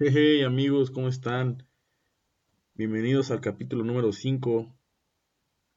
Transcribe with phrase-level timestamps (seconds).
[0.00, 1.66] Hey amigos, ¿cómo están?
[2.74, 4.72] Bienvenidos al capítulo número 5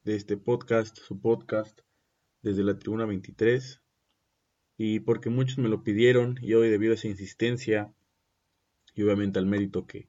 [0.03, 1.79] de este podcast, su podcast,
[2.43, 3.81] desde la tribuna 23.
[4.77, 7.95] Y porque muchos me lo pidieron y hoy debido a esa insistencia
[8.93, 10.07] y obviamente al mérito que,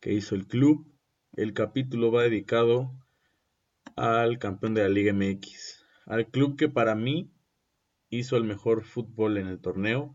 [0.00, 0.86] que hizo el club,
[1.32, 2.92] el capítulo va dedicado
[3.96, 7.32] al campeón de la Liga MX, al club que para mí
[8.10, 10.14] hizo el mejor fútbol en el torneo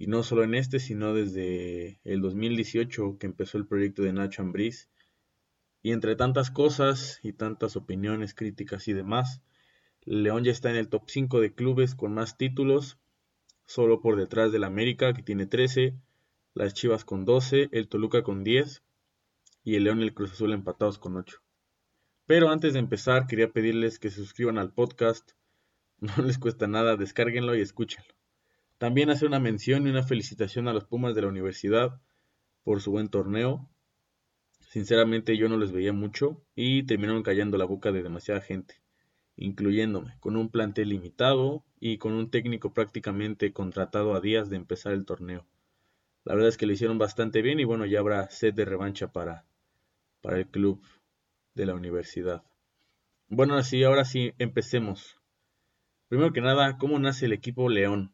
[0.00, 4.42] y no solo en este, sino desde el 2018 que empezó el proyecto de Nacho
[4.42, 4.88] Ambriz.
[5.82, 9.42] Y entre tantas cosas y tantas opiniones, críticas y demás,
[10.04, 12.96] León ya está en el top 5 de clubes con más títulos,
[13.66, 15.96] solo por detrás del América que tiene 13,
[16.54, 18.84] las Chivas con 12, el Toluca con 10
[19.64, 21.42] y el León y el Cruz Azul empatados con 8.
[22.24, 25.32] Pero antes de empezar quería pedirles que se suscriban al podcast,
[25.98, 28.17] no les cuesta nada, descárguenlo y escúchenlo.
[28.78, 32.00] También hacer una mención y una felicitación a los Pumas de la universidad
[32.62, 33.68] por su buen torneo.
[34.60, 38.80] Sinceramente yo no les veía mucho y terminaron callando la boca de demasiada gente,
[39.36, 44.92] incluyéndome, con un plantel limitado y con un técnico prácticamente contratado a días de empezar
[44.92, 45.44] el torneo.
[46.24, 49.12] La verdad es que lo hicieron bastante bien y bueno, ya habrá sed de revancha
[49.12, 49.44] para,
[50.20, 50.80] para el club
[51.54, 52.44] de la universidad.
[53.28, 55.16] Bueno, así, ahora sí, empecemos.
[56.08, 58.12] Primero que nada, ¿cómo nace el equipo León?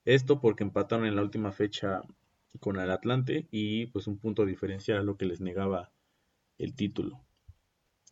[0.04, 2.02] Esto porque empataron en la última fecha
[2.60, 5.90] con el Atlante y pues un punto diferencial a lo que les negaba
[6.58, 7.24] el título.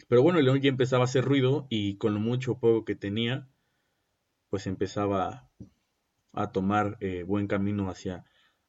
[0.08, 2.94] Pero bueno, el León ya empezaba a hacer ruido y con lo mucho poco que
[2.94, 3.46] tenía,
[4.48, 5.50] pues empezaba
[6.32, 8.24] a tomar eh, buen camino hacia,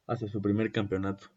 [0.07, 1.28] hacia su primer campeonato.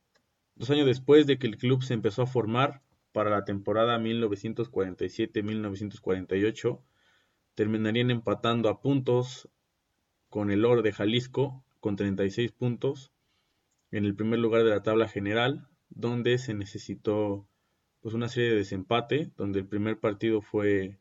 [0.56, 2.82] Dos años después de que el club se empezó a formar,
[3.18, 6.80] para la temporada 1947-1948
[7.56, 9.48] terminarían empatando a puntos
[10.28, 13.10] con el Oro de Jalisco con 36 puntos
[13.90, 17.48] en el primer lugar de la tabla general, donde se necesitó
[17.98, 21.00] pues una serie de desempate, donde el primer partido fue,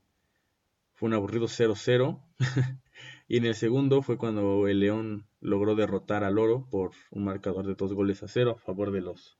[0.95, 2.19] fue un aburrido 0-0
[3.27, 7.67] y en el segundo fue cuando el León logró derrotar al Oro por un marcador
[7.67, 9.37] de dos goles a cero a favor de los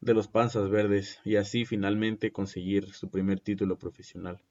[0.00, 4.42] de los Panzas Verdes y así finalmente conseguir su primer título profesional.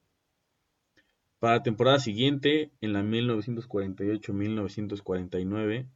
[1.40, 5.88] Para la temporada siguiente, en la 1948-1949,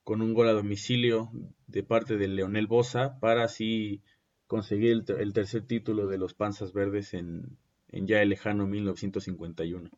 [0.03, 1.31] con un gol a domicilio
[1.68, 4.01] de parte de Leonel Bosa para así
[4.47, 7.57] conseguir el, tercer título de los Panzas Verdes en,
[7.89, 9.89] en ya el lejano 1951.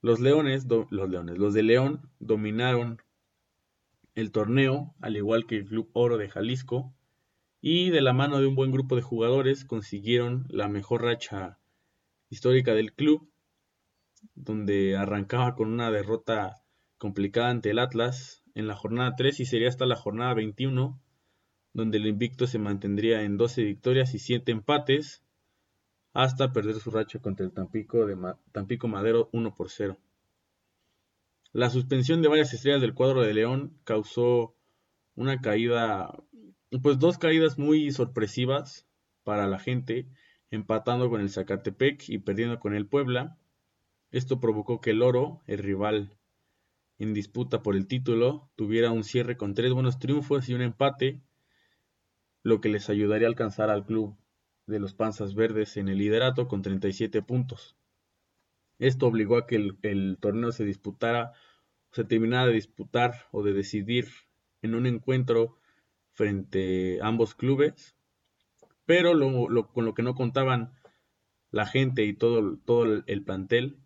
[0.00, 3.00] Los Leones, los Leones, los de León dominaron
[4.14, 6.92] el torneo, al igual que el Club Oro de Jalisco,
[7.60, 11.58] y de la mano de un buen grupo de jugadores consiguieron la mejor racha
[12.28, 13.30] histórica del club,
[14.34, 16.62] donde arrancaba con una derrota
[16.98, 21.00] complicada ante el Atlas en la jornada 3 y sería hasta la jornada 21,
[21.72, 25.22] donde el invicto se mantendría en 12 victorias y 7 empates,
[26.12, 28.16] hasta perder su racha contra el Tampico, de
[28.52, 29.98] Tampico Madero 1 por 0.
[31.52, 34.54] La suspensión de varias estrellas del cuadro de León causó
[35.16, 36.12] una caída
[36.82, 38.86] pues dos caídas muy sorpresivas
[39.22, 40.08] para la gente,
[40.50, 43.38] empatando con el Zacatepec y perdiendo con el Puebla.
[44.14, 46.16] Esto provocó que el Oro, el rival
[46.98, 51.20] en disputa por el título, tuviera un cierre con tres buenos triunfos y un empate,
[52.44, 54.16] lo que les ayudaría a alcanzar al club
[54.68, 57.76] de los Panzas Verdes en el liderato con 37 puntos.
[58.78, 61.32] Esto obligó a que el, torneo se disputara,
[61.90, 64.06] se terminara de disputar o de decidir
[64.62, 65.58] en un encuentro
[66.12, 67.96] frente a ambos clubes,
[68.86, 69.10] pero
[69.72, 70.72] con lo que no contaban
[71.50, 73.80] la gente y todo el plantel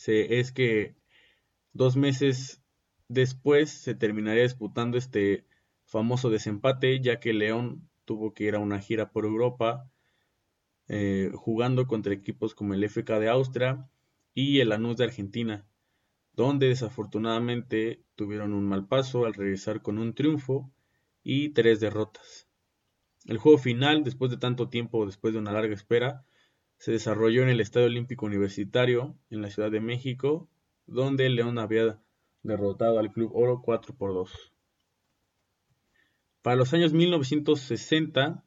[0.00, 0.96] se, es que
[1.74, 2.62] dos meses
[3.08, 5.44] después se terminaría disputando este
[5.84, 9.90] famoso desempate, ya que León tuvo que ir a una gira por Europa
[10.88, 13.90] eh, jugando contra equipos como el FK de Austria
[14.32, 15.66] y el Lanús de Argentina,
[16.32, 20.72] donde desafortunadamente tuvieron un mal paso al regresar con un triunfo
[21.22, 22.48] y tres derrotas.
[23.26, 26.24] El juego final, después de tanto tiempo, después de una larga espera,
[26.80, 30.48] se desarrolló en el Estadio Olímpico Universitario en la Ciudad de México,
[30.86, 32.00] donde León había
[32.42, 34.54] derrotado al Club Oro 4 por 2.
[36.40, 38.42] Para los años 1960,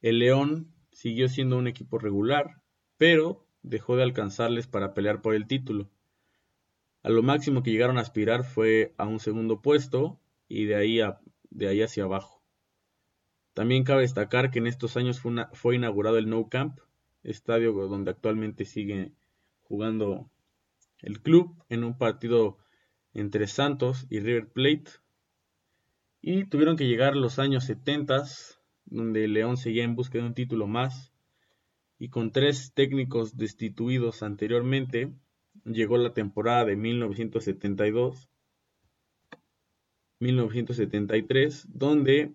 [0.00, 2.60] el León siguió siendo un equipo regular,
[2.96, 5.88] pero dejó de alcanzarles para pelear por el título.
[7.04, 10.18] A lo máximo que llegaron a aspirar fue a un segundo puesto
[10.48, 10.98] y de ahí,
[11.48, 12.41] de ahí hacia abajo.
[13.54, 16.78] También cabe destacar que en estos años fue, inaugurado el No Camp,
[17.22, 19.12] estadio donde actualmente sigue
[19.62, 20.30] jugando
[21.00, 22.56] el club en un partido
[23.12, 24.90] entre Santos y River Plate.
[26.22, 28.24] Y tuvieron que llegar los años 70,
[28.86, 31.12] donde León seguía en busca de un título más.
[31.98, 35.12] Y con tres técnicos destituidos anteriormente,
[35.64, 38.28] llegó la temporada de 1972,
[40.20, 42.34] 1973, donde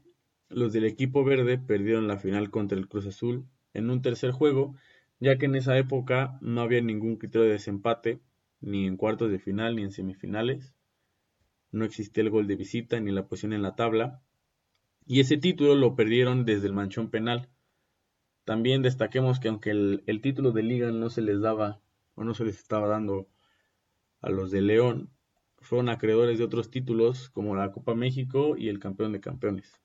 [0.50, 4.76] los del equipo verde perdieron la final contra el Cruz Azul en un tercer juego,
[5.20, 8.22] ya que en esa época no había ningún criterio de desempate,
[8.62, 10.74] ni en cuartos de final ni en semifinales.
[11.72, 14.22] No existía el gol de visita ni la posición en la tabla.
[15.06, 17.50] Y ese título lo perdieron desde el manchón penal.
[18.46, 21.82] También destaquemos que aunque el, el título de liga no se les daba
[22.16, 23.28] o no se les estaba dando
[24.22, 25.10] a los de León,
[25.60, 29.82] fueron acreedores de otros títulos como la Copa México y el Campeón de Campeones.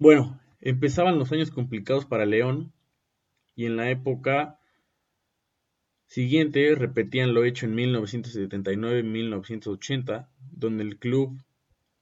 [0.00, 2.72] Bueno, empezaban los años complicados para León
[3.56, 4.60] y en la época
[6.06, 11.36] siguiente repetían lo hecho en 1979-1980, donde el club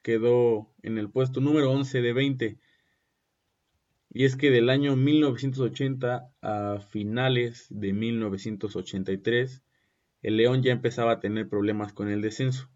[0.02, 2.58] quedó en el puesto número 11 de 20.
[4.10, 9.62] Y es que del año 1980 a finales de 1983
[10.20, 12.68] el León ya empezaba a tener problemas con el descenso.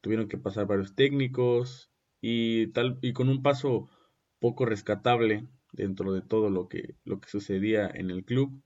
[0.00, 1.90] Tuvieron que pasar varios técnicos
[2.22, 3.90] y y con un paso
[4.40, 8.60] poco rescatable dentro de todo lo que, lo que sucedía en el club.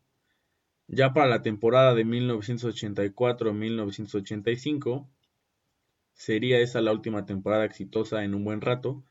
[0.86, 5.06] Ya para la temporada de 1984-1985
[6.14, 9.04] sería esa la última temporada exitosa en un buen rato,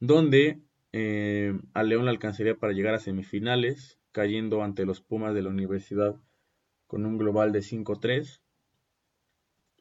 [0.00, 0.60] donde
[0.92, 5.50] eh, a León le alcanzaría para llegar a semifinales cayendo ante los Pumas de la
[5.50, 6.16] universidad
[6.86, 8.40] con un global de 5-3.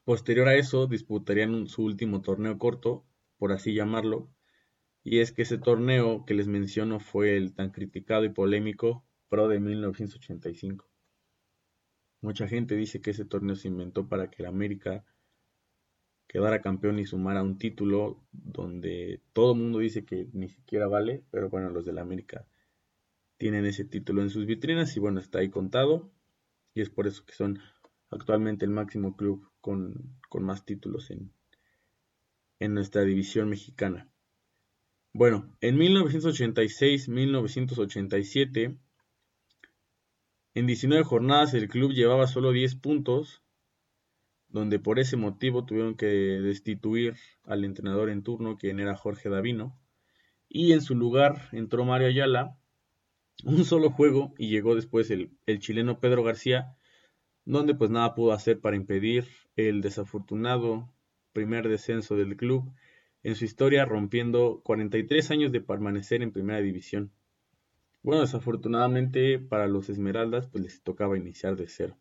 [0.04, 3.06] Posterior a eso, disputarían su último torneo corto,
[3.38, 4.30] por así llamarlo,
[5.10, 9.48] y es que ese torneo que les menciono fue el tan criticado y polémico Pro
[9.48, 10.88] de 1985.
[12.22, 15.04] Mucha gente dice que ese torneo se inventó para que el América
[16.28, 21.24] quedara campeón y sumara un título donde todo el mundo dice que ni siquiera vale,
[21.32, 22.46] pero bueno, los del América
[23.38, 26.12] tienen ese título en sus vitrinas y bueno, está ahí contado
[26.75, 27.58] y es por eso que son
[28.12, 31.34] actualmente el máximo club con, más títulos en,
[32.60, 34.08] en nuestra división mexicana.
[35.13, 38.78] Bueno, en 1986-1987,
[40.54, 43.42] en 19 jornadas el club llevaba solo 10 puntos,
[44.50, 49.75] donde por ese motivo tuvieron que destituir al entrenador en turno, quien era Jorge Davino,
[50.48, 52.56] y en su lugar entró Mario Ayala,
[53.44, 56.78] un solo juego, y llegó después el, el chileno Pedro García,
[57.46, 59.25] donde pues nada pudo hacer para impedir
[59.56, 60.94] el desafortunado
[61.34, 62.72] primer descenso del club
[63.24, 67.12] en su historia, rompiendo 43 años de permanecer en primera división.
[68.02, 71.98] Bueno, desafortunadamente para los Esmeraldas pues les tocaba iniciar de cero.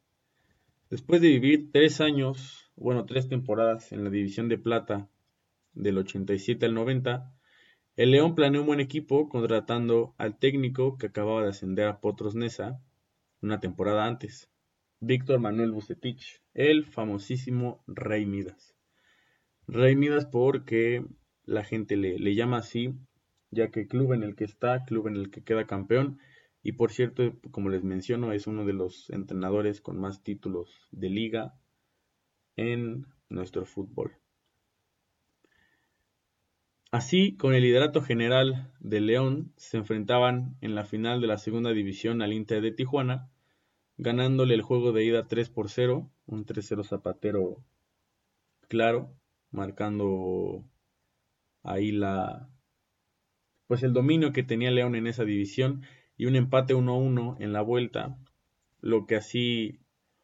[0.91, 5.11] Después de vivir tres años, bueno, tres temporadas en la división de plata
[5.75, 7.35] del 87 al 90,
[7.97, 12.37] el León planeó un buen equipo contratando al técnico que acababa de ascender a Potros
[12.37, 12.81] Nesa
[13.43, 14.49] una temporada antes,
[15.01, 18.78] Víctor Manuel Bucetich, el famosísimo Rey Midas.
[19.69, 21.05] Rey Midas porque
[21.45, 22.95] la gente le, le llama así,
[23.51, 26.19] ya que club en el que está, club en el que queda campeón,
[26.63, 31.11] y por cierto, como les menciono, es uno de los entrenadores con más títulos de
[31.11, 31.55] liga
[32.57, 34.13] en nuestro fútbol.
[36.91, 41.73] Así, con el liderato general de León, se enfrentaban en la final de la segunda
[41.73, 43.31] división al Inter de Tijuana,
[43.99, 47.63] ganándole el juego de ida 3 por 0, un 3-0 zapatero
[48.69, 49.15] claro,
[49.51, 50.65] marcando
[51.63, 52.49] ahí la
[53.67, 55.83] pues el dominio que tenía León en esa división
[56.17, 58.17] y un empate 1-1 en la vuelta,
[58.81, 59.81] lo que así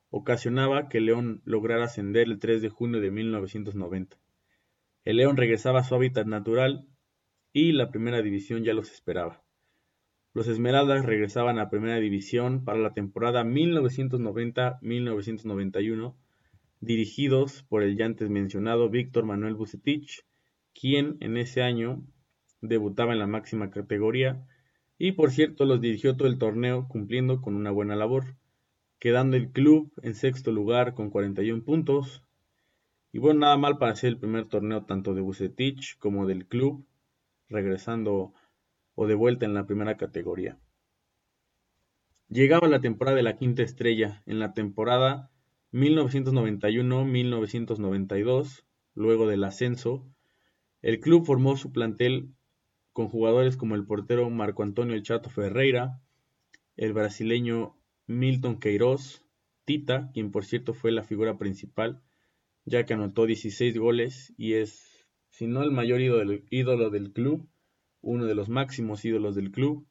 [0.09, 4.17] ocasionaba que León lograra ascender el 3 de junio de 1990.
[5.05, 6.89] El León regresaba a su hábitat natural
[7.53, 9.45] y la primera división ya los esperaba.
[10.33, 16.17] Los Esmeraldas regresaban a primera división para la temporada 1990-1991,
[16.85, 20.25] dirigidos por el ya antes mencionado Víctor Manuel Bucetich,
[20.75, 22.03] quien en ese año
[22.61, 24.47] debutaba en la máxima categoría
[24.99, 28.37] y por cierto los dirigió todo el torneo cumpliendo con una buena labor,
[28.99, 32.23] quedando el club en sexto lugar con 41 puntos,
[33.13, 36.85] y bueno, nada mal para ser el primer torneo tanto de Bucetich como del club,
[37.49, 38.33] regresando
[38.95, 40.59] o de vuelta en la primera categoría.
[42.29, 45.31] Llegaba la temporada de la quinta estrella, en la temporada
[45.75, 48.65] 1991-1992,
[48.95, 50.07] luego del ascenso,
[50.83, 52.29] el club formó su plantel
[52.93, 56.01] con jugadores como el portero Marco Antonio El Chato Ferreira,
[56.77, 57.77] el brasileño
[58.07, 59.25] Milton Queiroz,
[59.65, 62.01] Tita, quien por cierto fue la figura principal,
[62.65, 67.49] ya que anotó 16 goles y es, si no el mayor ídolo, del club,
[68.01, 69.89] uno de los máximos ídolos del club,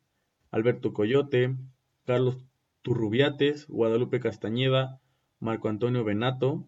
[0.49, 1.57] Alberto Coyote,
[2.05, 2.37] Carlos
[2.83, 5.01] Turrubiates, Guadalupe Castañeda,
[5.43, 6.67] Marco Antonio Benato,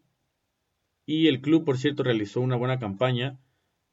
[1.06, 3.40] y el club, por cierto, realizó una buena campaña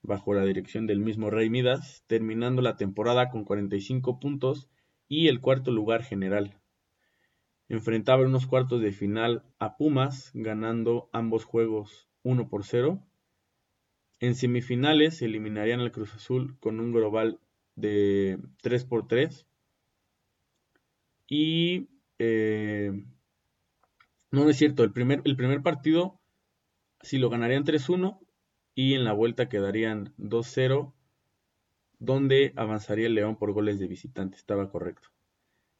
[0.03, 4.69] bajo la dirección del mismo Rey Midas, terminando la temporada con 45 puntos
[5.09, 6.59] y el cuarto lugar general
[7.69, 13.03] enfrentaba en unos cuartos de final a Pumas, ganando ambos juegos 1 por 0.
[14.21, 17.41] En semifinales se eliminarían al Cruz Azul con un global
[17.75, 19.47] de 3 por 3.
[21.29, 23.05] Y eh,
[24.33, 26.19] no, es cierto, el primer, el primer partido
[27.03, 28.19] si lo ganarían 3-1
[28.75, 30.93] y en la vuelta quedarían 2-0
[31.99, 35.09] donde avanzaría el León por goles de visitante, estaba correcto.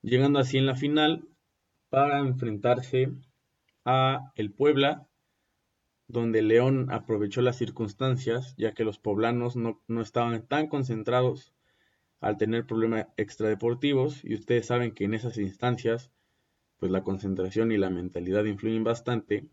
[0.03, 1.27] Llegando así en la final
[1.91, 3.13] para enfrentarse
[3.85, 5.09] a el Puebla,
[6.07, 11.53] donde León aprovechó las circunstancias, ya que los poblanos no, estaban tan concentrados
[12.21, 16.13] al tener problemas extradeportivos, y ustedes saben que en esas instancias,
[16.83, 19.47] pues la concentración y la mentalidad influyen bastante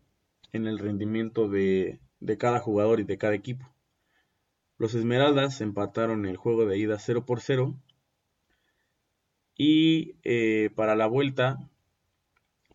[0.50, 2.00] en el rendimiento de,
[2.40, 3.72] cada jugador y de cada equipo.
[4.78, 7.76] Los Esmeraldas empataron el juego de ida 0 por 0
[9.56, 11.70] y eh, para la vuelta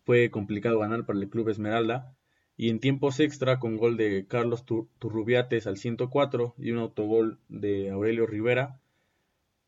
[0.06, 2.16] fue complicado ganar para el club Esmeralda
[2.56, 7.90] y en tiempos extra con gol de Carlos Turrubiates al 104 y un autogol de
[7.90, 8.80] Aurelio Rivera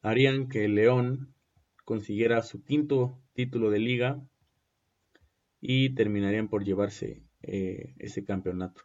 [0.00, 1.34] harían que León
[1.84, 4.22] consiguiera su quinto título de liga
[5.60, 8.80] y terminarían por llevarse eh, ese campeonato.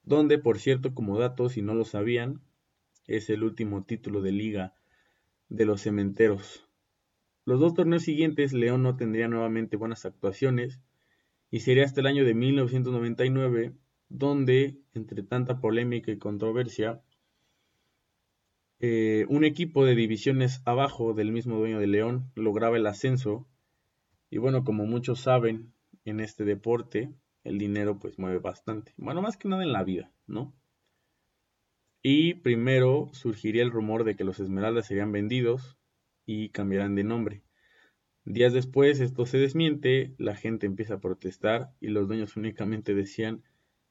[0.04, 2.42] donde, por cierto, como datos, si no lo sabían,
[3.08, 4.74] es el último título de liga
[5.50, 6.68] de los cementeros.
[7.46, 10.82] Los dos torneos siguientes, León no tendría nuevamente buenas actuaciones,
[11.51, 13.74] y sería hasta el año de 1999
[14.10, 17.01] donde, entre tanta polémica y controversia,
[18.80, 23.48] eh, un equipo de divisiones abajo del mismo dueño de León lograba el ascenso.
[24.36, 25.72] Y bueno, como muchos saben,
[26.04, 27.10] en este deporte
[27.46, 28.94] el dinero pues mueve bastante.
[28.98, 30.54] Bueno, más que nada en la vida, ¿no?
[32.01, 35.77] Y primero surgiría el rumor de que los Esmeraldas serían vendidos
[36.25, 37.44] y cambiarán de nombre.
[38.25, 43.42] Días después esto se desmiente, la gente empieza a protestar y los dueños únicamente decían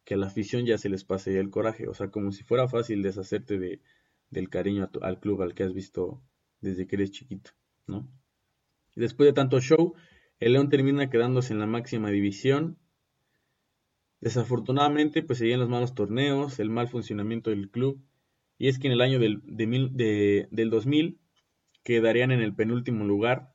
[0.05, 2.69] que a la afición ya se les pase el coraje, o sea, como si fuera
[2.69, 3.81] fácil deshacerte de,
[4.29, 6.23] del cariño al club al que has visto
[6.61, 7.53] desde que eres chiquito,
[7.87, 8.07] ¿no?
[8.95, 9.95] Después de tanto show,
[10.41, 12.79] el León termina quedándose en la máxima división.
[14.21, 18.01] Desafortunadamente, pues seguían los malos torneos, el mal funcionamiento del club,
[18.59, 21.19] y es que en el año del, de, del 2000
[21.83, 23.53] quedarían en el penúltimo lugar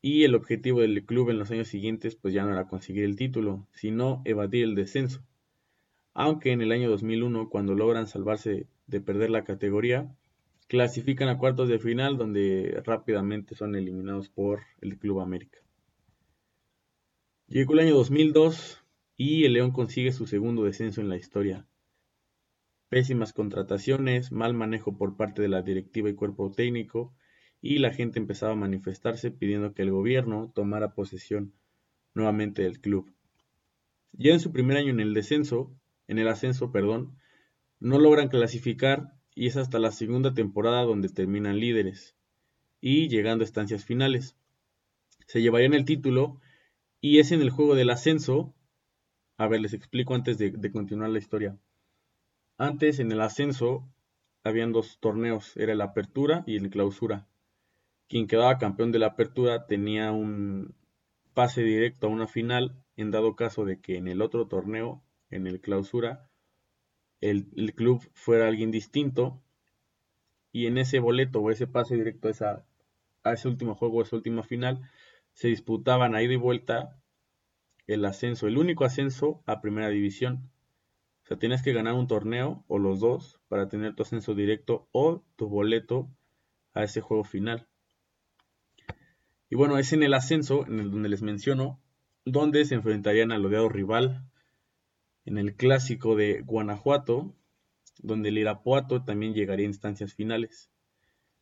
[0.00, 3.16] y el objetivo del club en los años siguientes pues ya no era conseguir el
[3.16, 5.24] título, sino evadir el descenso
[6.20, 10.12] aunque en el año 2001, cuando logran salvarse de perder la categoría,
[10.66, 15.60] clasifican a cuartos de final donde rápidamente son eliminados por el Club América.
[17.50, 18.84] Llegó el año 2002
[19.16, 21.66] y el León consigue su segundo descenso en la historia.
[22.90, 27.14] Pésimas contrataciones, mal manejo por parte de la directiva y cuerpo técnico,
[27.62, 31.54] y la gente empezaba a manifestarse pidiendo que el gobierno tomara posesión
[32.12, 33.10] nuevamente del club.
[34.12, 35.74] Ya en su primer año en el descenso,
[36.06, 37.16] en el ascenso, perdón,
[37.80, 42.14] no logran clasificar y es hasta la segunda temporada donde terminan líderes
[42.82, 44.36] y llegando a estancias finales.
[45.26, 46.42] Se llevarían el título
[47.00, 48.54] y es en el juego del ascenso.
[49.36, 51.58] A ver, les explico antes de, continuar la historia.
[52.56, 53.88] Antes en el ascenso
[54.42, 57.28] habían dos torneos, era el apertura y el clausura.
[58.08, 60.74] Quien quedaba campeón de la apertura tenía un
[61.34, 65.46] pase directo a una final en dado caso de que en el otro torneo en
[65.46, 66.28] el clausura
[67.20, 69.42] el, club fuera alguien distinto
[70.52, 72.66] y en ese boleto o ese pase directo a, esa,
[73.22, 74.88] a ese último juego, a esa última final,
[75.38, 77.00] se disputaban a ida y vuelta
[77.86, 80.50] el ascenso, el único ascenso a primera división.
[81.22, 84.88] O sea, tienes que ganar un torneo o los dos para tener tu ascenso directo
[84.90, 86.10] o tu boleto
[86.74, 87.68] a ese juego final.
[89.48, 91.80] Y bueno, es en el ascenso, en el donde les menciono,
[92.24, 94.28] donde se enfrentarían al odiado rival
[95.24, 97.32] en el clásico de Guanajuato,
[97.98, 100.72] donde el Irapuato también llegaría a instancias finales.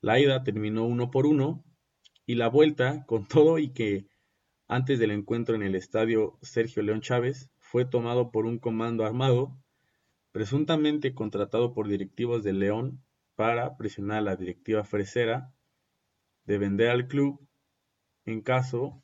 [0.03, 1.65] La ida terminó uno por uno
[2.27, 4.09] y la vuelta, con todo y que
[4.69, 9.57] antes del encuentro en el estadio Sergio León Chávez, fue tomado por un comando armado,
[10.33, 13.03] presuntamente contratado por directivos de León
[13.37, 15.53] para presionar a la directiva fresera
[16.45, 17.41] de vender al club
[18.25, 19.03] en caso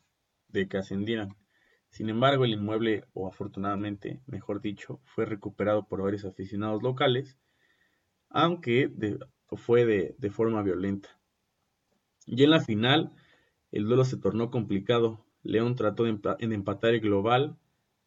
[0.49, 1.35] de que ascendieran.
[1.89, 7.37] Sin embargo, el inmueble, o afortunadamente, mejor dicho, fue recuperado por varios aficionados locales,
[8.29, 8.91] aunque
[9.55, 11.09] fue de, forma violenta.
[12.25, 13.11] Y en la final,
[13.71, 15.25] el duelo se tornó complicado.
[15.43, 17.57] León trató de, empatar el global,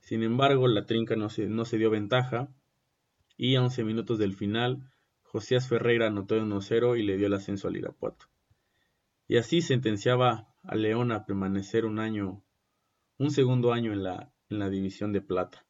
[0.00, 2.48] sin embargo, la trinca no se, no se dio ventaja,
[3.36, 4.90] y a 11 minutos del final,
[5.22, 8.26] Josías Ferreira anotó el 1-0 y le dio el ascenso al Irapuato.
[9.28, 12.42] Y así sentenciaba a León a permanecer un año
[13.18, 15.64] un segundo año en la, en la división de plata.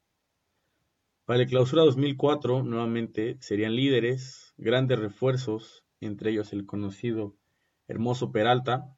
[1.25, 7.37] Para el clausura 2004, nuevamente serían líderes, grandes refuerzos, entre ellos el conocido
[7.89, 8.97] Hermoso Peralta,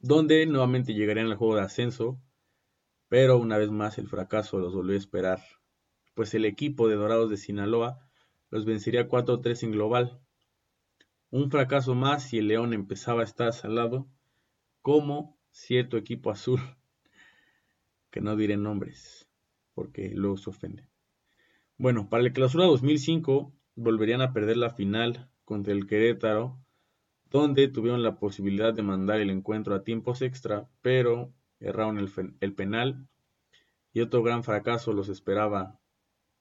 [0.00, 2.20] donde nuevamente llegarían al juego de ascenso,
[3.08, 5.40] pero una vez más el fracaso los volvió a esperar,
[6.14, 8.00] pues el equipo de Dorados de Sinaloa
[8.50, 10.20] los vencería 4-3 en global.
[11.30, 14.08] Un fracaso más y el León empezaba a estar salado
[14.82, 16.60] como cierto equipo azul,
[18.10, 19.28] que no diré nombres,
[19.74, 20.88] porque luego se ofende.
[21.78, 26.63] Bueno, para el clausura 2005 volverían a perder la final contra el Querétaro,
[27.40, 33.08] donde tuvieron la posibilidad de mandar el encuentro a tiempos extra, pero erraron el, penal
[33.92, 35.80] y otro gran fracaso los esperaba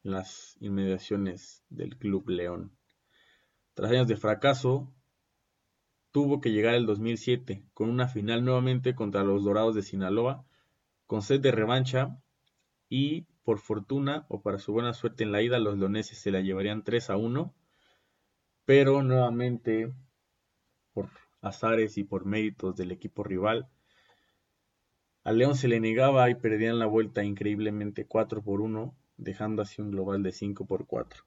[0.03, 2.77] en las inmediaciones del Club León.
[3.73, 4.93] Tras años de fracaso,
[6.11, 10.45] tuvo que llegar el 2007 con una final nuevamente contra los Dorados de Sinaloa,
[11.07, 12.21] con sed de revancha
[12.87, 16.41] y por fortuna o para su buena suerte en la ida, los leoneses se la
[16.41, 17.51] llevarían 3 a 1,
[18.65, 19.91] pero nuevamente
[20.93, 21.09] por
[21.41, 23.67] azares y por méritos del equipo rival,
[25.23, 29.81] al León se le negaba y perdían la vuelta increíblemente 4 por 1, dejando así
[29.81, 31.23] un global de 5 por 4.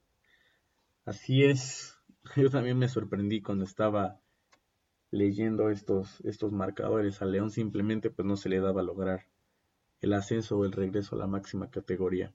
[1.06, 1.98] Así es,
[2.36, 4.20] yo también me sorprendí cuando estaba
[5.10, 7.22] leyendo estos, estos marcadores.
[7.22, 9.26] Al León simplemente pues no se le daba lograr
[10.02, 12.34] el ascenso o el regreso a la máxima categoría.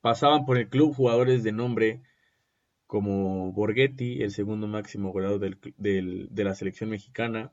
[0.00, 2.02] Pasaban por el club jugadores de nombre
[2.86, 7.52] como Borghetti, el segundo máximo goleador de la selección mexicana,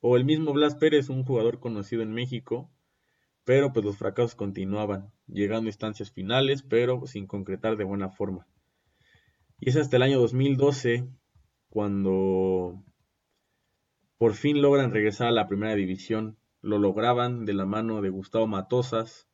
[0.00, 2.70] o el mismo Blas Pérez, un jugador conocido en México,
[3.44, 8.46] pero pues los fracasos continuaban, llegando a instancias finales, pero sin concretar de buena forma.
[9.58, 11.08] Y es hasta el año 2012
[11.68, 12.82] cuando
[14.18, 18.46] por fin logran regresar a la primera división lo lograban de la mano de Gustavo
[18.46, 19.28] Matosas,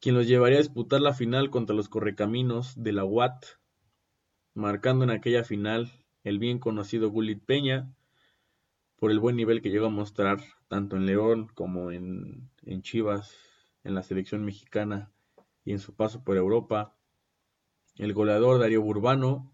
[0.00, 3.44] quien los llevaría a disputar la final contra los correcaminos de la UAT,
[4.60, 5.90] marcando en aquella final
[6.22, 7.92] el bien conocido Gulit Peña,
[8.96, 13.34] por el buen nivel que llegó a mostrar tanto en León como en, en Chivas,
[13.82, 15.10] en la selección mexicana
[15.64, 16.94] y en su paso por Europa,
[17.96, 19.50] el goleador Darío Burbano,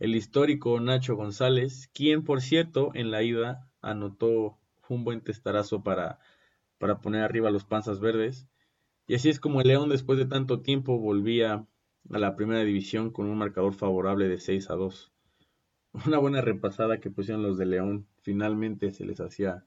[0.00, 6.18] el histórico Nacho González, quien por cierto en la ida anotó un buen testarazo para,
[6.78, 8.48] para poner arriba los panzas verdes.
[9.06, 11.66] Y así es como el León después de tanto tiempo volvía
[12.10, 15.12] a la primera división con un marcador favorable de 6 a 2.
[16.06, 18.06] Una buena repasada que pusieron los de León.
[18.22, 19.64] Finalmente se les hacía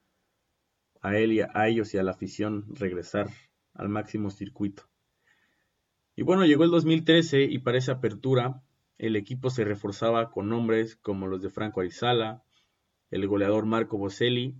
[1.01, 3.29] a él y a ellos y a la afición regresar
[3.73, 4.83] al máximo circuito.
[6.15, 8.61] Y bueno, llegó el 2013 y para esa apertura
[8.97, 12.43] el equipo se reforzaba con nombres como los de Franco Arizala,
[13.09, 14.55] el goleador Marco Boselli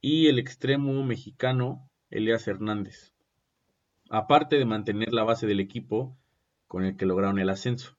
[0.00, 3.14] y el extremo mexicano Elias Hernández,
[4.10, 6.18] aparte de mantener la base del equipo
[6.72, 7.98] con el que lograron el ascenso.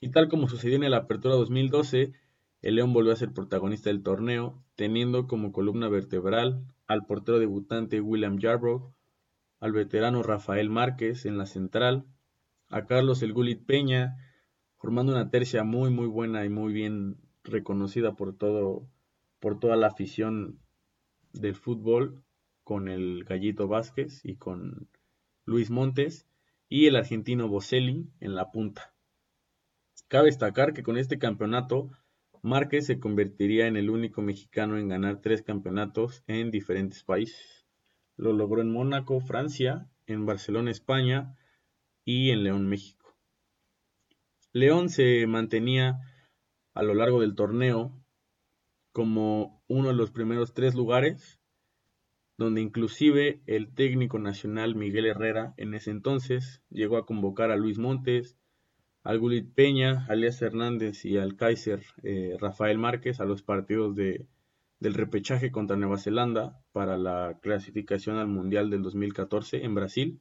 [0.00, 2.14] Y tal como sucedió en la Apertura 2012,
[2.62, 8.00] el León volvió a ser protagonista del torneo, teniendo como columna vertebral al portero debutante
[8.00, 8.94] William Yarbrough,
[9.58, 12.06] al veterano Rafael Márquez en la central,
[12.70, 14.16] a Carlos El Gulit Peña,
[14.78, 18.88] formando una tercia muy muy buena y muy bien reconocida por todo
[19.40, 20.58] por toda la afición
[21.34, 22.24] del fútbol
[22.64, 24.88] con el Gallito Vázquez y con
[25.44, 26.29] Luis Montes
[26.70, 28.94] y el argentino Boselli en la punta.
[30.08, 31.90] Cabe destacar que con este campeonato
[32.42, 37.66] Márquez se convertiría en el único mexicano en ganar tres campeonatos en diferentes países.
[38.16, 41.36] Lo logró en Mónaco, Francia, en Barcelona, España
[42.04, 43.14] y en León, México.
[44.52, 46.00] León se mantenía
[46.72, 47.92] a lo largo del torneo
[48.92, 51.39] como uno de los primeros tres lugares,
[52.40, 57.76] donde inclusive el técnico nacional Miguel Herrera en ese entonces llegó a convocar a Luis
[57.76, 58.38] Montes,
[59.02, 63.94] al Gulit Peña, a Alias Hernández y al Kaiser eh, Rafael Márquez a los partidos
[63.94, 64.26] de,
[64.78, 70.20] del repechaje contra Nueva Zelanda para la clasificación al Mundial del 2014 en Brasil.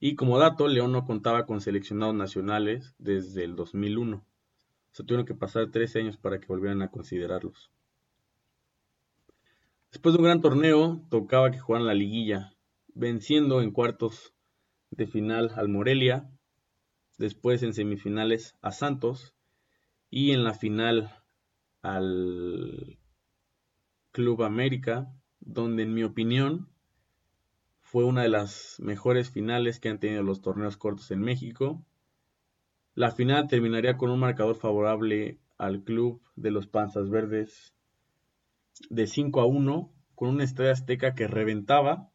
[0.00, 4.26] Y como dato, León no contaba con seleccionados nacionales desde el 2001.
[4.90, 7.70] Se tuvieron que pasar 13 años para que volvieran a considerarlos.
[9.92, 12.56] Después de un gran torneo, tocaba que jugaran la liguilla,
[12.94, 14.32] venciendo en cuartos
[14.90, 16.30] de final al Morelia,
[17.18, 19.34] después en semifinales a Santos
[20.08, 21.22] y en la final
[21.82, 22.98] al
[24.12, 26.70] Club América, donde en mi opinión
[27.82, 31.84] fue una de las mejores finales que han tenido los torneos cortos en México.
[32.94, 37.74] La final terminaría con un marcador favorable al club de los Panzas Verdes
[38.90, 42.10] de 5 a 1, con una estrella azteca que reventaba.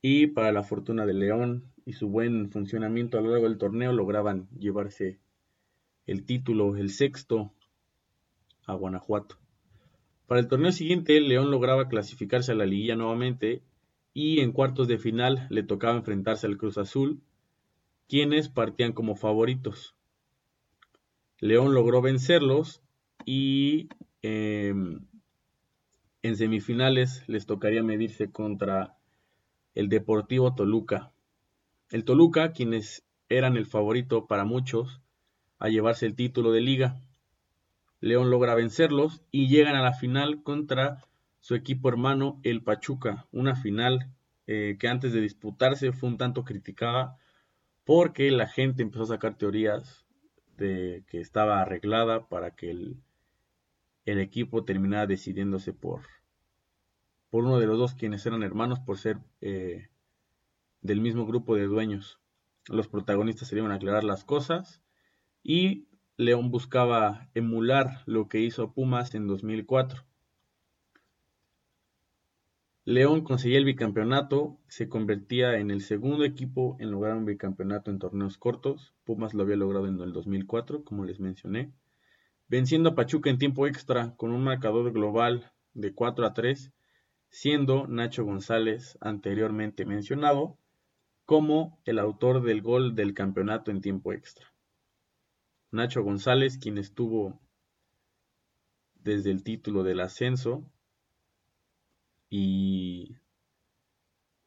[0.00, 3.92] Y para la fortuna de León y su buen funcionamiento a lo largo del torneo,
[3.92, 5.20] lograban llevarse
[6.06, 7.52] el título, el sexto,
[8.66, 9.36] a Guanajuato.
[10.26, 13.62] Para el torneo siguiente, León lograba clasificarse a la liguilla nuevamente
[14.14, 17.20] y en cuartos de final le tocaba enfrentarse al Cruz Azul,
[18.08, 19.94] quienes partían como favoritos.
[21.38, 22.82] León logró vencerlos
[23.24, 23.88] y
[24.22, 25.06] em,
[26.22, 28.96] en semifinales les tocaría medirse contra
[29.74, 31.12] el Deportivo Toluca.
[31.90, 35.00] El Toluca, quienes eran el favorito para muchos
[35.58, 37.00] a llevarse el título de liga.
[38.00, 41.04] León logra vencerlos y llegan a la final contra
[41.40, 44.08] su equipo hermano el Pachuca, una final
[44.46, 47.16] eh, que antes de disputarse fue un tanto criticada
[47.84, 50.04] porque la gente empezó a sacar teorías
[50.56, 52.96] de que estaba arreglada para que el,
[54.04, 56.02] el equipo terminara decidiéndose por,
[57.30, 59.88] por uno de los dos quienes eran hermanos por ser eh,
[60.80, 62.18] del mismo grupo de dueños.
[62.68, 64.82] Los protagonistas se iban a aclarar las cosas
[65.42, 65.86] y
[66.16, 70.04] León buscaba emular lo que hizo Pumas en 2004.
[72.84, 78.00] León conseguía el bicampeonato, se convertía en el segundo equipo en lograr un bicampeonato en
[78.00, 78.92] torneos cortos.
[79.04, 81.72] Pumas lo había logrado en el 2004, como les mencioné,
[82.52, 86.70] venciendo a Pachuca en tiempo extra con un marcador global de 4 a 3
[87.30, 90.58] siendo Nacho González anteriormente mencionado
[91.24, 94.52] como el autor del gol del campeonato en tiempo extra.
[95.70, 97.40] Nacho González, quien estuvo
[98.96, 100.70] desde el título del ascenso
[102.28, 103.16] y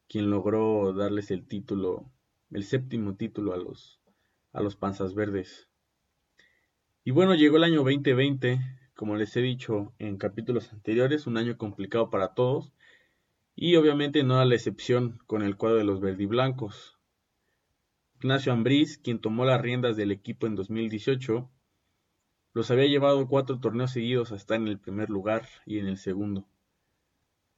[0.08, 2.12] quien logró darles el título,
[2.52, 4.00] el séptimo título a los,
[4.54, 5.68] a los Panzas Verdes.
[7.08, 8.60] Y bueno, llegó el año 2020
[8.96, 12.74] como les he dicho en capítulos anteriores, un año complicado para todos
[13.56, 16.98] y obviamente no a la excepción con el cuadro de los verdiblancos.
[18.16, 21.48] Ignacio Ambriz, quien tomó las riendas del equipo en 2018,
[22.54, 25.98] los había llevado cuatro torneos seguidos a estar en el primer lugar y en el
[25.98, 26.48] segundo,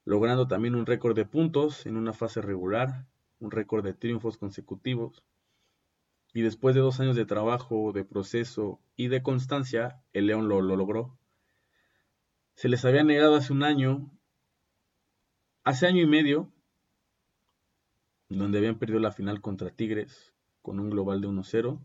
[0.03, 3.07] logrando también un récord de puntos en una fase regular,
[3.39, 5.23] un récord de triunfos consecutivos,
[6.37, 10.61] y después de dos años de trabajo, de proceso y de constancia, el León lo,
[10.61, 11.17] lo logró.
[12.53, 14.11] Se les había negado hace un año,
[15.63, 16.53] hace año y medio,
[18.29, 21.81] donde habían perdido la final contra Tigres con un global de 1-0.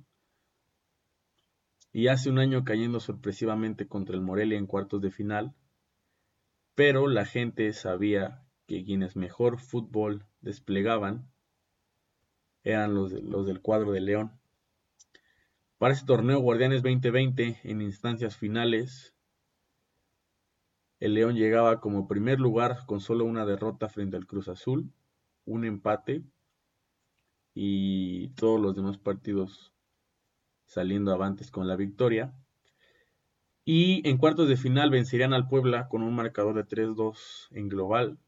[1.95, 5.55] Y hace un año cayendo sorpresivamente contra el Morelia en cuartos de final.
[6.75, 11.33] Pero la gente sabía que quienes mejor fútbol desplegaban
[12.65, 14.42] eran los del cuadro de León.
[15.83, 19.17] Para ese torneo Guardianes 2020 en instancias finales
[21.01, 24.93] el León llegaba como primer lugar con solo una derrota frente al Cruz Azul,
[25.45, 26.23] un empate
[27.53, 29.75] y todos los demás partidos
[30.67, 32.33] saliendo avantes con la victoria.
[33.65, 38.21] Y en cuartos de final vencerían al Puebla con un marcador de 3-2 en global.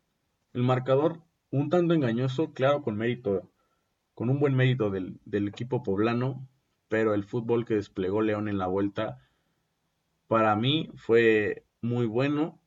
[0.55, 3.49] El marcador un tanto engañoso, claro, con mérito,
[4.13, 6.49] con un buen mérito del equipo poblano,
[6.95, 9.19] pero el fútbol que desplegó León en la vuelta
[10.29, 12.61] para mí fue muy bueno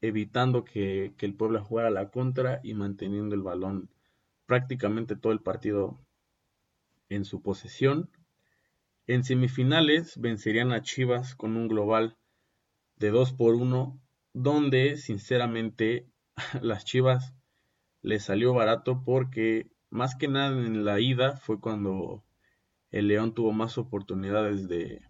[0.00, 3.90] evitando que, el Puebla jugara la contra y manteniendo el balón
[4.46, 6.00] prácticamente todo el partido
[7.10, 8.08] en su posesión.
[9.06, 12.16] En semifinales vencerían a Chivas con un global
[12.96, 14.00] de 2 por 1,
[14.32, 16.06] donde sinceramente
[16.62, 17.34] las Chivas
[18.00, 22.22] les salió barato porque más que nada en la ida fue cuando
[22.98, 25.02] el León tuvo más oportunidades de,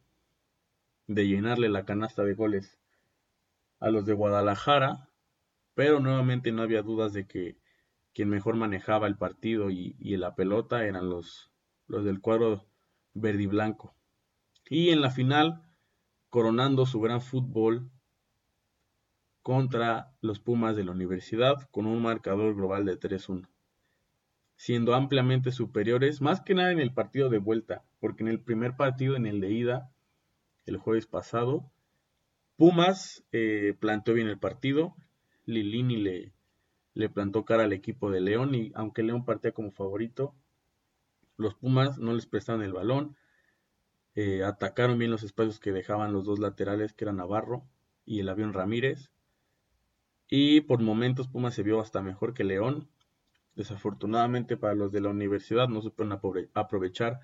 [1.07, 2.81] llenarle la canasta de goles
[3.79, 5.09] a los de Guadalajara,
[5.75, 7.57] pero nuevamente no había dudas de que
[8.13, 11.53] quien mejor manejaba el partido y, la pelota eran los,
[11.87, 12.67] los del cuadro
[13.15, 13.95] verde y blanco.
[14.69, 15.63] Y en la final,
[16.29, 17.89] coronando su gran fútbol
[19.43, 23.49] contra los Pumas de la universidad con un marcador global de 3-1,
[24.57, 28.77] siendo ampliamente superiores, más que nada en el partido de vuelta, porque en el primer
[28.77, 29.93] partido, en el de ida,
[30.65, 31.71] el jueves pasado,
[32.57, 34.97] Pumas eh, plantó bien el partido.
[35.45, 36.33] Lilini le,
[36.95, 40.35] le plantó cara al equipo de León y aunque León partía como favorito,
[41.37, 43.17] los Pumas no les prestaron el balón.
[44.15, 47.69] Eh, atacaron bien los espacios que dejaban los dos laterales, que eran Navarro
[48.07, 49.11] y el avión Ramírez.
[50.29, 52.89] Y por momentos Pumas se vio hasta mejor que León.
[53.57, 56.19] Desafortunadamente para los de la universidad no supieron
[56.55, 57.21] aprovechar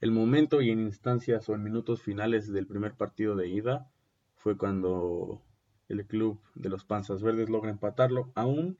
[0.00, 3.90] el momento y en instancias o en minutos finales del primer partido de ida
[4.36, 5.42] fue cuando
[5.88, 8.78] el club de los Panzas Verdes logra empatarlo, aún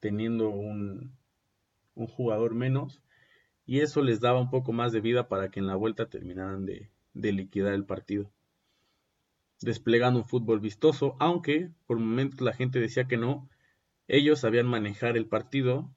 [0.00, 1.16] teniendo un,
[1.94, 3.02] jugador menos,
[3.66, 6.64] y eso les daba un poco más de vida para que en la vuelta terminaran
[6.66, 8.30] de liquidar el partido.
[9.60, 13.48] desplegando un fútbol vistoso, aunque por momentos la gente decía que no,
[14.08, 15.94] ellos sabían manejar el partido.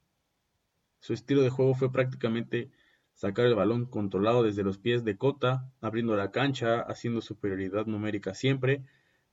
[1.05, 2.71] Su estilo de juego fue prácticamente
[3.13, 8.33] sacar el balón controlado desde los pies de Cota, abriendo la cancha, haciendo superioridad numérica
[8.33, 8.83] siempre,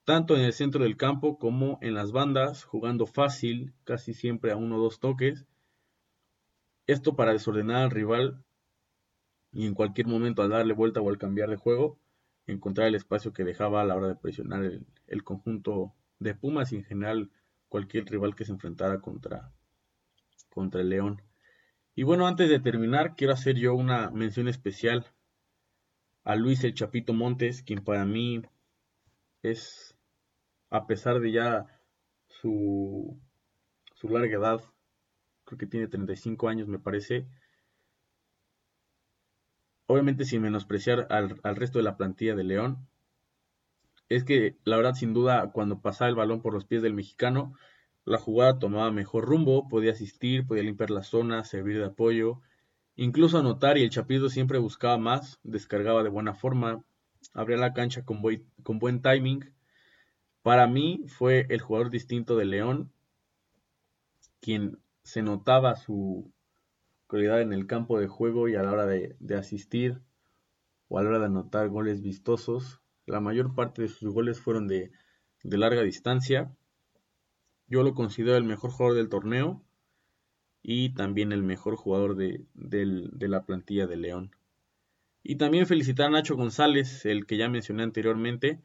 [0.03, 4.55] tanto en el centro del campo como en las bandas, jugando fácil, casi siempre a
[4.55, 5.47] uno o dos toques.
[6.85, 8.43] Esto para desordenar al rival
[9.51, 11.97] y en cualquier momento al darle vuelta o al cambiar de juego,
[12.45, 14.63] encontrar el espacio que dejaba a la hora de presionar
[15.07, 17.31] el, conjunto de Pumas y en general
[17.67, 19.51] cualquier rival que se enfrentara contra,
[20.51, 21.32] contra el León.
[21.95, 25.05] Y bueno, antes de terminar, quiero hacer yo una mención especial
[26.23, 28.41] a Luis el Chapito Montes, quien para mí
[29.43, 29.95] es,
[30.69, 31.67] a pesar de ya
[32.27, 33.19] su,
[33.93, 34.61] su larga edad,
[35.45, 37.27] creo que tiene 35 años me parece,
[39.85, 42.87] obviamente sin menospreciar al, resto de la plantilla de León,
[44.09, 47.53] es que la verdad sin duda cuando pasaba el balón por los pies del mexicano,
[48.05, 52.41] la jugada tomaba mejor rumbo, podía asistir, podía limpiar la zona, servir de apoyo,
[52.95, 56.83] incluso anotar y el Chapito siempre buscaba más, descargaba de buena forma,
[57.33, 59.53] abría la cancha con, buen timing.
[60.41, 62.91] Para mí fue el jugador distinto de León,
[64.41, 66.33] quien se notaba su,
[67.21, 70.01] en el campo de juego y a la hora de, asistir
[70.87, 72.81] o a la hora de anotar goles vistosos.
[73.05, 74.91] La mayor parte de sus goles fueron de,
[75.43, 76.51] larga distancia.
[77.67, 79.63] Yo lo considero el mejor jugador del torneo
[80.61, 84.35] y también el mejor jugador de, de, la plantilla de León.
[85.21, 88.61] Y también felicitar a Nacho González, el que ya mencioné anteriormente,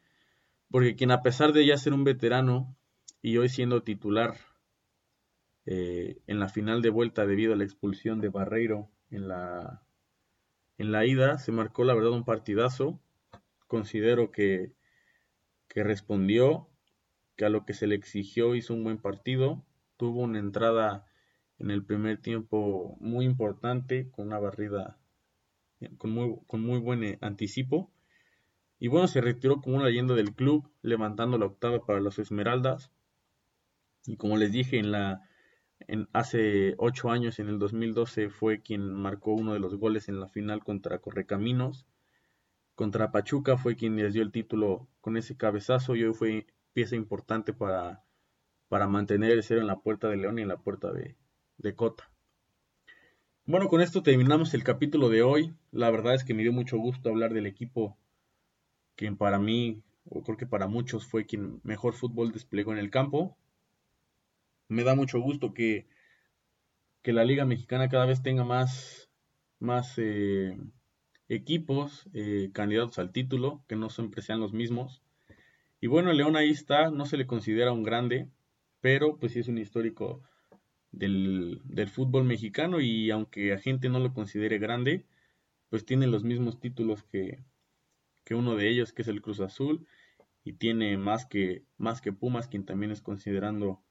[0.71, 2.75] porque quien a pesar de ya ser un veterano
[3.21, 4.37] y hoy siendo titular
[5.65, 9.83] eh, en la final de vuelta debido a la expulsión de Barreiro en la,
[10.77, 11.37] en la ida.
[11.37, 12.99] Se marcó la verdad un partidazo.
[13.67, 14.73] Considero que,
[15.67, 16.69] que respondió,
[17.39, 19.63] que a lo que se le exigió hizo un buen partido.
[19.95, 21.05] Tuvo una entrada
[21.57, 24.99] en el primer tiempo muy importante, con una barrida
[25.97, 27.93] con muy, buen eh, anticipo.
[28.77, 32.91] Y bueno, se retiró como una leyenda del club, levantando la octava para los Esmeraldas.
[34.05, 35.21] Y como les dije en la,
[36.11, 40.27] hace ocho años, en el 2012, fue quien marcó uno de los goles en la
[40.27, 41.85] final contra Correcaminos.
[42.75, 46.95] Contra Pachuca fue quien les dio el título con ese cabezazo y hoy fue pieza
[46.95, 48.03] importante para,
[48.67, 51.15] para mantener el cero en la puerta de León y en la puerta de,
[51.57, 52.09] de Cota.
[53.45, 55.55] Bueno, con esto terminamos el capítulo de hoy.
[55.71, 57.97] La verdad es que me dio mucho gusto hablar del equipo
[58.95, 62.91] quien para mí, o creo que para muchos, fue quien mejor fútbol desplegó en el
[62.91, 63.37] campo
[64.69, 65.87] me da mucho gusto que,
[67.01, 69.09] que la Liga Mexicana cada vez tenga más,
[69.59, 70.57] más eh,
[71.27, 75.01] equipos eh, candidatos al título, que no siempre sean los mismos.
[75.81, 78.29] Y bueno, León ahí está, no se le considera un grande,
[78.81, 80.21] pero pues sí es un histórico
[80.91, 85.05] del, del fútbol mexicano y aunque a gente no lo considere grande,
[85.69, 87.39] pues tiene los mismos títulos que,
[88.23, 89.87] que uno de ellos, que es el Cruz Azul,
[90.43, 93.81] y tiene más que, más que Pumas, quien también es considerando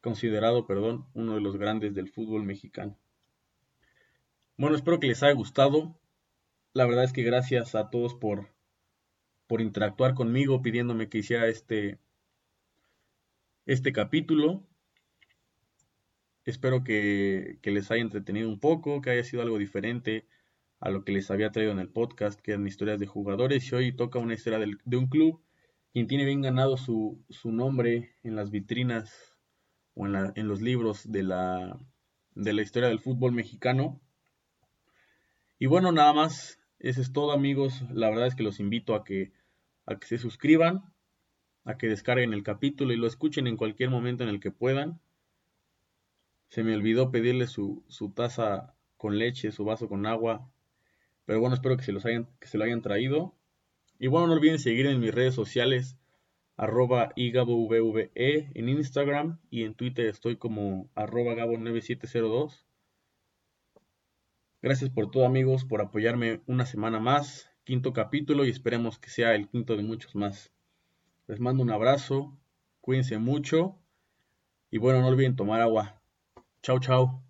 [0.00, 2.96] considerado, perdón, uno de los grandes del fútbol mexicano.
[4.56, 5.98] Bueno, espero que les haya gustado.
[6.72, 8.48] La verdad es que gracias a todos por,
[9.46, 11.98] por interactuar conmigo pidiéndome que hiciera este,
[13.66, 14.66] este capítulo.
[16.44, 20.26] Espero que, que, les haya entretenido un poco, que haya sido algo diferente
[20.80, 23.70] a lo que les había traído en el podcast, que eran historias de jugadores.
[23.70, 25.42] Y hoy toca una historia de un club
[25.96, 29.38] quien tiene bien ganado su, su nombre en las vitrinas
[29.94, 31.80] o en, los libros de la,
[32.34, 33.98] de la historia del fútbol mexicano.
[35.58, 37.82] Y bueno, nada más, eso es todo amigos.
[37.90, 39.32] La verdad es que los invito a que,
[39.86, 40.92] a que se suscriban,
[41.64, 45.00] a que descarguen el capítulo y lo escuchen en cualquier momento en el que puedan.
[46.48, 50.50] Se me olvidó pedirle su, su taza con leche, su vaso con agua.
[51.24, 53.34] Pero bueno, espero que se, los hayan, que se lo hayan traído.
[53.98, 55.96] Y bueno, no olviden seguir en mis redes sociales
[56.56, 62.64] arroba igabovve en Instagram y en Twitter estoy como arroba gabo9702.
[64.62, 69.34] Gracias por todo amigos, por apoyarme una semana más, quinto capítulo y esperemos que sea
[69.34, 70.52] el quinto de muchos más.
[71.26, 72.38] Les mando un abrazo,
[72.80, 73.76] cuídense mucho
[74.70, 76.00] y bueno, no olviden tomar agua.
[76.62, 77.25] Chao, chao.